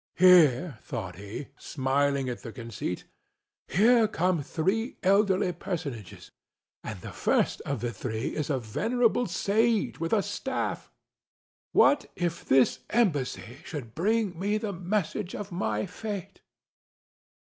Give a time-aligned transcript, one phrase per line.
[0.15, 6.31] "Here," thought he, smiling at the conceit—"here come three elderly personages,
[6.83, 10.89] and the first of the three is a venerable sage with a staff.
[11.71, 16.41] What if this embassy should bring me the message of my fate?"